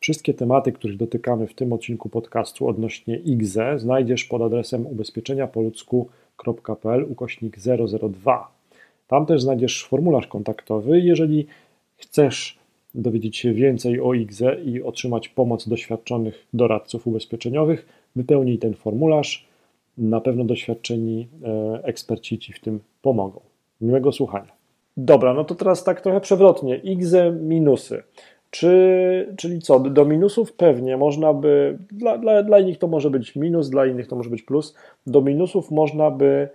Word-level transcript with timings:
Wszystkie 0.00 0.34
tematy, 0.34 0.72
których 0.72 0.96
dotykamy 0.96 1.46
w 1.46 1.54
tym 1.54 1.72
odcinku 1.72 2.08
podcastu 2.08 2.68
odnośnie 2.68 3.16
IGZE 3.16 3.78
znajdziesz 3.78 4.24
pod 4.24 4.42
adresem 4.42 4.86
ubezpieczeniapoludzku.pl 4.86 7.06
ukośnik 7.08 7.56
002. 8.12 8.52
Tam 9.08 9.26
też 9.26 9.42
znajdziesz 9.42 9.84
formularz 9.84 10.26
kontaktowy. 10.26 11.00
Jeżeli 11.00 11.46
chcesz 11.96 12.58
dowiedzieć 12.94 13.36
się 13.36 13.52
więcej 13.52 14.00
o 14.00 14.14
IGZE 14.14 14.60
i 14.64 14.82
otrzymać 14.82 15.28
pomoc 15.28 15.68
doświadczonych 15.68 16.46
doradców 16.54 17.06
ubezpieczeniowych, 17.06 17.86
wypełnij 18.16 18.58
ten 18.58 18.74
formularz. 18.74 19.50
Na 19.98 20.20
pewno 20.20 20.44
doświadczeni 20.44 21.28
e, 21.44 21.80
eksperci 21.84 22.38
Ci 22.38 22.52
w 22.52 22.60
tym 22.60 22.80
pomogą. 23.02 23.40
Miłego 23.80 24.12
słuchania. 24.12 24.52
Dobra, 24.96 25.34
no 25.34 25.44
to 25.44 25.54
teraz 25.54 25.84
tak 25.84 26.00
trochę 26.00 26.20
przewrotnie. 26.20 26.76
IGZE 26.76 27.32
minusy. 27.40 28.02
Czy, 28.50 29.34
czyli 29.36 29.60
co, 29.60 29.80
do 29.80 30.04
minusów 30.04 30.52
pewnie 30.52 30.96
można 30.96 31.34
by, 31.34 31.78
dla, 31.92 32.18
dla, 32.18 32.42
dla 32.42 32.58
innych 32.58 32.78
to 32.78 32.86
może 32.86 33.10
być 33.10 33.36
minus, 33.36 33.70
dla 33.70 33.86
innych 33.86 34.06
to 34.06 34.16
może 34.16 34.30
być 34.30 34.42
plus. 34.42 34.74
Do 35.06 35.20
minusów 35.20 35.70
można 35.70 36.10
by 36.10 36.48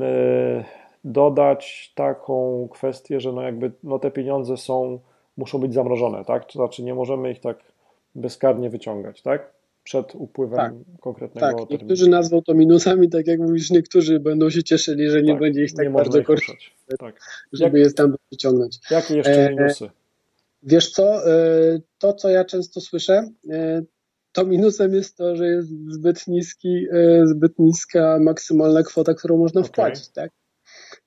e, 0.00 0.64
dodać 1.04 1.92
taką 1.94 2.68
kwestię, 2.70 3.20
że 3.20 3.32
no 3.32 3.42
jakby 3.42 3.70
no 3.84 3.98
te 3.98 4.10
pieniądze 4.10 4.56
są, 4.56 4.98
muszą 5.36 5.58
być 5.58 5.74
zamrożone, 5.74 6.24
tak? 6.24 6.44
To 6.44 6.52
znaczy 6.52 6.82
nie 6.82 6.94
możemy 6.94 7.30
ich 7.30 7.40
tak 7.40 7.58
bezkarnie 8.14 8.70
wyciągać, 8.70 9.22
tak? 9.22 9.50
Przed 9.84 10.14
upływem 10.14 10.58
tak, 10.58 10.72
konkretnego 11.00 11.46
tak. 11.46 11.56
Terminu. 11.56 11.78
Niektórzy 11.80 12.10
nazwą 12.10 12.42
to 12.42 12.54
minusami, 12.54 13.08
tak 13.08 13.26
jak 13.26 13.40
mówisz, 13.40 13.70
niektórzy 13.70 14.20
będą 14.20 14.50
się 14.50 14.62
cieszyli, 14.62 15.10
że 15.10 15.22
nie 15.22 15.32
tak, 15.32 15.40
będzie 15.40 15.64
ich 15.64 15.74
tak 15.74 15.92
bardzo 15.92 16.22
korzystać, 16.22 16.74
tak. 16.98 17.20
żeby 17.52 17.78
jak, 17.78 17.88
je 17.88 17.94
tam 17.94 18.14
wyciągnąć. 18.32 18.78
Jakie 18.90 19.16
jeszcze 19.16 19.46
e, 19.46 19.50
minusy? 19.50 19.90
Wiesz 20.62 20.90
co, 20.90 21.30
e, 21.30 21.80
to 21.98 22.12
co 22.12 22.30
ja 22.30 22.44
często 22.44 22.80
słyszę, 22.80 23.28
e, 23.50 23.82
to 24.32 24.46
minusem 24.46 24.94
jest 24.94 25.16
to, 25.16 25.36
że 25.36 25.46
jest 25.46 25.68
zbyt 25.88 26.26
niski, 26.26 26.86
e, 26.92 27.26
zbyt 27.26 27.58
niska 27.58 28.18
maksymalna 28.20 28.82
kwota, 28.82 29.14
którą 29.14 29.36
można 29.36 29.60
okay. 29.60 29.68
wpłacić, 29.68 30.08
tak? 30.08 30.30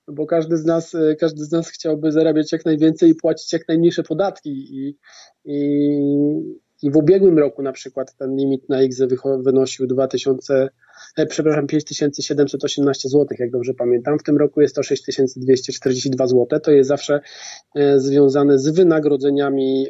Bo 0.07 0.25
każdy 0.25 0.57
z 0.57 0.65
nas, 0.65 0.95
każdy 1.19 1.43
z 1.43 1.51
nas 1.51 1.69
chciałby 1.69 2.11
zarabiać 2.11 2.51
jak 2.51 2.65
najwięcej 2.65 3.09
i 3.09 3.15
płacić 3.15 3.53
jak 3.53 3.67
najmniejsze 3.67 4.03
podatki 4.03 4.49
i, 4.49 4.97
i, 5.45 5.55
i 6.83 6.91
w 6.91 6.97
ubiegłym 6.97 7.39
roku 7.39 7.61
na 7.61 7.71
przykład 7.71 8.15
ten 8.15 8.35
limit 8.35 8.69
na 8.69 8.81
IGZE 8.81 9.07
wynosił 9.43 9.87
2000 9.87 10.53
E, 10.53 10.69
przepraszam, 11.29 11.67
5718 11.67 13.09
zł, 13.09 13.27
jak 13.39 13.51
dobrze 13.51 13.73
pamiętam. 13.73 14.19
W 14.19 14.23
tym 14.23 14.37
roku 14.37 14.61
jest 14.61 14.75
to 14.75 14.83
6242 14.83 16.27
zł. 16.27 16.59
To 16.59 16.71
jest 16.71 16.87
zawsze 16.87 17.19
e, 17.75 17.99
związane 17.99 18.59
z 18.59 18.69
wynagrodzeniami 18.69 19.87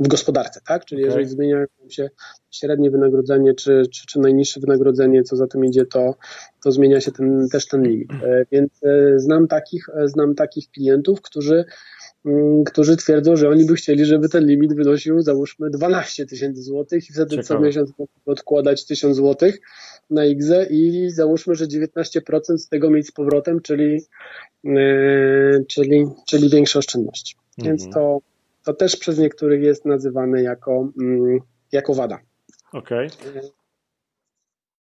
w 0.00 0.08
gospodarce, 0.08 0.60
tak? 0.66 0.84
Czyli 0.84 1.02
okay. 1.02 1.08
jeżeli 1.08 1.26
zmienia 1.26 1.64
się 1.88 2.10
średnie 2.50 2.90
wynagrodzenie 2.90 3.54
czy, 3.54 3.82
czy, 3.92 4.06
czy 4.06 4.20
najniższe 4.20 4.60
wynagrodzenie, 4.60 5.22
co 5.22 5.36
za 5.36 5.46
tym 5.46 5.64
idzie, 5.64 5.86
to, 5.86 6.14
to 6.64 6.72
zmienia 6.72 7.00
się 7.00 7.12
ten, 7.12 7.48
też 7.52 7.68
ten 7.68 7.82
limit. 7.82 8.12
E, 8.12 8.44
więc 8.52 8.80
znam 9.16 9.48
takich, 9.48 9.86
znam 10.04 10.34
takich 10.34 10.70
klientów, 10.70 11.22
którzy 11.22 11.64
którzy 12.66 12.96
twierdzą, 12.96 13.36
że 13.36 13.48
oni 13.48 13.64
by 13.64 13.74
chcieli, 13.74 14.04
żeby 14.04 14.28
ten 14.28 14.46
limit 14.46 14.74
wynosił 14.74 15.20
załóżmy 15.20 15.70
12 15.70 16.26
tysięcy 16.26 16.62
złotych 16.62 17.10
i 17.10 17.12
wtedy 17.12 17.30
Ciekawe. 17.30 17.46
co 17.46 17.60
miesiąc 17.60 17.92
odkładać 18.26 18.86
1000 18.86 19.16
złotych 19.16 19.60
na 20.10 20.24
IGZE 20.24 20.66
i 20.70 21.10
załóżmy, 21.10 21.54
że 21.54 21.66
19% 21.66 22.58
z 22.58 22.68
tego 22.68 22.90
mieć 22.90 23.06
z 23.06 23.12
powrotem, 23.12 23.60
czyli, 23.60 24.00
yy, 24.64 25.64
czyli, 25.68 26.06
czyli 26.26 26.50
większe 26.50 26.78
oszczędności. 26.78 27.36
Mhm. 27.58 27.76
Więc 27.76 27.94
to, 27.94 28.18
to 28.64 28.74
też 28.74 28.96
przez 28.96 29.18
niektórych 29.18 29.62
jest 29.62 29.84
nazywane 29.84 30.42
jako, 30.42 30.88
yy, 30.96 31.38
jako 31.72 31.94
wada. 31.94 32.18
Okej. 32.72 33.06
Okay. 33.06 33.59